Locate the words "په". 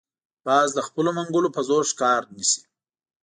1.55-1.61